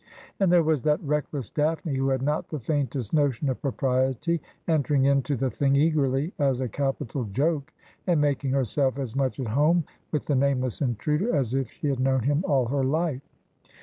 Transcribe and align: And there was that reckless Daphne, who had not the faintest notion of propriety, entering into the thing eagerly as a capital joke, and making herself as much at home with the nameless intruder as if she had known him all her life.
And 0.39 0.51
there 0.51 0.63
was 0.63 0.81
that 0.81 0.99
reckless 1.03 1.51
Daphne, 1.51 1.93
who 1.95 2.09
had 2.09 2.23
not 2.23 2.49
the 2.49 2.59
faintest 2.59 3.13
notion 3.13 3.49
of 3.49 3.61
propriety, 3.61 4.41
entering 4.67 5.05
into 5.05 5.35
the 5.35 5.51
thing 5.51 5.75
eagerly 5.75 6.33
as 6.39 6.59
a 6.59 6.67
capital 6.67 7.25
joke, 7.25 7.71
and 8.07 8.19
making 8.19 8.49
herself 8.49 8.97
as 8.97 9.15
much 9.15 9.39
at 9.39 9.49
home 9.49 9.83
with 10.11 10.25
the 10.25 10.33
nameless 10.33 10.81
intruder 10.81 11.35
as 11.35 11.53
if 11.53 11.69
she 11.69 11.87
had 11.87 11.99
known 11.99 12.21
him 12.23 12.43
all 12.47 12.65
her 12.69 12.83
life. 12.83 13.21